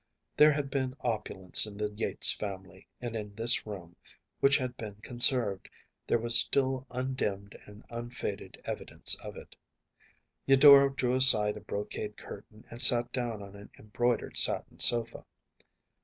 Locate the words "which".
4.39-4.57